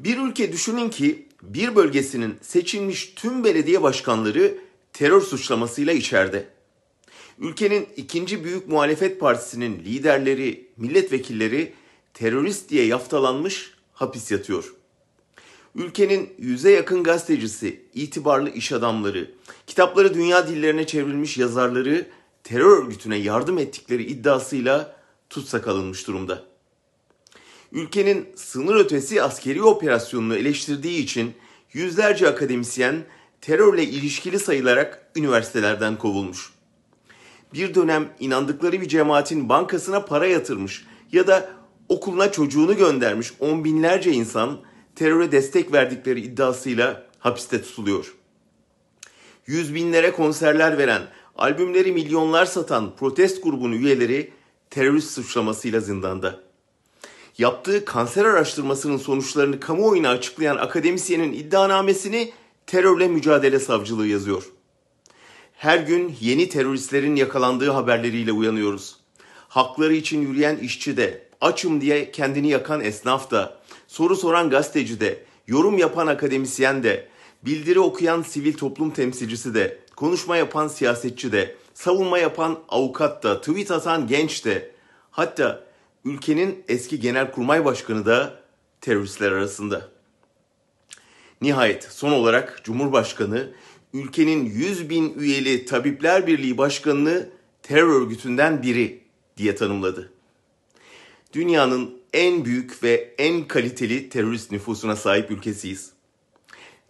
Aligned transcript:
Bir 0.00 0.18
ülke 0.18 0.52
düşünün 0.52 0.88
ki 0.88 1.28
bir 1.42 1.76
bölgesinin 1.76 2.34
seçilmiş 2.40 3.12
tüm 3.16 3.44
belediye 3.44 3.82
başkanları 3.82 4.58
terör 4.92 5.20
suçlamasıyla 5.20 5.92
içeride. 5.92 6.48
Ülkenin 7.38 7.88
ikinci 7.96 8.44
büyük 8.44 8.68
muhalefet 8.68 9.20
partisinin 9.20 9.78
liderleri, 9.78 10.68
milletvekilleri 10.76 11.72
terörist 12.14 12.70
diye 12.70 12.86
yaftalanmış 12.86 13.74
hapis 13.92 14.30
yatıyor. 14.30 14.74
Ülkenin 15.74 16.34
yüze 16.38 16.70
yakın 16.70 17.02
gazetecisi, 17.02 17.80
itibarlı 17.94 18.50
iş 18.50 18.72
adamları, 18.72 19.30
kitapları 19.66 20.14
dünya 20.14 20.48
dillerine 20.48 20.86
çevrilmiş 20.86 21.38
yazarları 21.38 22.06
terör 22.44 22.82
örgütüne 22.82 23.16
yardım 23.16 23.58
ettikleri 23.58 24.04
iddiasıyla 24.04 24.96
tutsak 25.30 25.68
alınmış 25.68 26.06
durumda. 26.06 26.55
Ülkenin 27.72 28.28
sınır 28.36 28.74
ötesi 28.74 29.22
askeri 29.22 29.62
operasyonunu 29.62 30.36
eleştirdiği 30.36 31.02
için 31.02 31.34
yüzlerce 31.72 32.28
akademisyen 32.28 33.04
terörle 33.40 33.84
ilişkili 33.84 34.38
sayılarak 34.38 35.10
üniversitelerden 35.16 35.98
kovulmuş. 35.98 36.52
Bir 37.54 37.74
dönem 37.74 38.08
inandıkları 38.20 38.80
bir 38.80 38.88
cemaatin 38.88 39.48
bankasına 39.48 40.04
para 40.04 40.26
yatırmış 40.26 40.84
ya 41.12 41.26
da 41.26 41.50
okuluna 41.88 42.32
çocuğunu 42.32 42.76
göndermiş 42.76 43.32
on 43.40 43.64
binlerce 43.64 44.12
insan 44.12 44.60
teröre 44.94 45.32
destek 45.32 45.72
verdikleri 45.72 46.20
iddiasıyla 46.20 47.06
hapiste 47.18 47.62
tutuluyor. 47.62 48.14
Yüz 49.46 49.74
binlere 49.74 50.12
konserler 50.12 50.78
veren, 50.78 51.02
albümleri 51.36 51.92
milyonlar 51.92 52.46
satan 52.46 52.96
protest 52.96 53.42
grubunun 53.42 53.72
üyeleri 53.72 54.32
terörist 54.70 55.10
suçlamasıyla 55.10 55.80
zindanda. 55.80 56.45
Yaptığı 57.38 57.84
kanser 57.84 58.24
araştırmasının 58.24 58.96
sonuçlarını 58.96 59.60
kamuoyuna 59.60 60.08
açıklayan 60.08 60.56
akademisyenin 60.56 61.32
iddianamesini 61.32 62.32
terörle 62.66 63.08
mücadele 63.08 63.58
savcılığı 63.58 64.06
yazıyor. 64.06 64.52
Her 65.52 65.78
gün 65.78 66.16
yeni 66.20 66.48
teröristlerin 66.48 67.16
yakalandığı 67.16 67.70
haberleriyle 67.70 68.32
uyanıyoruz. 68.32 68.96
Hakları 69.48 69.94
için 69.94 70.22
yürüyen 70.22 70.56
işçi 70.56 70.96
de, 70.96 71.26
açım 71.40 71.80
diye 71.80 72.10
kendini 72.10 72.48
yakan 72.48 72.80
esnaf 72.80 73.30
da, 73.30 73.58
soru 73.86 74.16
soran 74.16 74.50
gazeteci 74.50 75.00
de, 75.00 75.24
yorum 75.46 75.78
yapan 75.78 76.06
akademisyen 76.06 76.82
de, 76.82 77.08
bildiri 77.42 77.80
okuyan 77.80 78.22
sivil 78.22 78.52
toplum 78.52 78.90
temsilcisi 78.90 79.54
de, 79.54 79.78
konuşma 79.96 80.36
yapan 80.36 80.68
siyasetçi 80.68 81.32
de, 81.32 81.56
savunma 81.74 82.18
yapan 82.18 82.58
avukat 82.68 83.22
da, 83.22 83.40
tweet 83.40 83.70
atan 83.70 84.06
genç 84.06 84.44
de, 84.44 84.70
hatta 85.10 85.65
ülkenin 86.06 86.64
eski 86.68 87.00
genelkurmay 87.00 87.64
başkanı 87.64 88.06
da 88.06 88.40
teröristler 88.80 89.32
arasında. 89.32 89.88
Nihayet 91.40 91.84
son 91.84 92.12
olarak 92.12 92.60
Cumhurbaşkanı 92.64 93.52
ülkenin 93.92 94.44
100 94.44 94.90
bin 94.90 95.18
üyeli 95.18 95.64
Tabipler 95.64 96.26
Birliği 96.26 96.58
Başkanı'nı 96.58 97.28
terör 97.62 98.02
örgütünden 98.02 98.62
biri 98.62 99.02
diye 99.36 99.54
tanımladı. 99.54 100.12
Dünyanın 101.32 101.98
en 102.12 102.44
büyük 102.44 102.82
ve 102.82 103.14
en 103.18 103.48
kaliteli 103.48 104.08
terörist 104.08 104.52
nüfusuna 104.52 104.96
sahip 104.96 105.30
ülkesiyiz. 105.30 105.92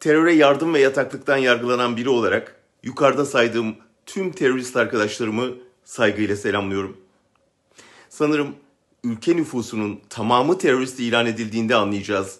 Teröre 0.00 0.34
yardım 0.34 0.74
ve 0.74 0.80
yataklıktan 0.80 1.36
yargılanan 1.36 1.96
biri 1.96 2.08
olarak 2.08 2.60
yukarıda 2.82 3.24
saydığım 3.24 3.76
tüm 4.06 4.32
terörist 4.32 4.76
arkadaşlarımı 4.76 5.54
saygıyla 5.84 6.36
selamlıyorum. 6.36 6.96
Sanırım 8.08 8.56
ülke 9.04 9.36
nüfusunun 9.36 10.00
tamamı 10.10 10.58
terörist 10.58 11.00
ilan 11.00 11.26
edildiğinde 11.26 11.74
anlayacağız. 11.74 12.38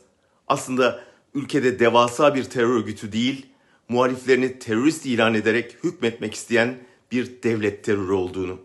Aslında 0.48 1.05
ülkede 1.34 1.79
devasa 1.79 2.34
bir 2.34 2.45
terör 2.45 2.69
örgütü 2.69 3.12
değil, 3.12 3.47
muhaliflerini 3.89 4.59
terörist 4.59 5.07
ilan 5.07 5.35
ederek 5.35 5.77
hükmetmek 5.85 6.35
isteyen 6.35 6.77
bir 7.12 7.42
devlet 7.42 7.85
terörü 7.85 8.12
olduğunu. 8.12 8.58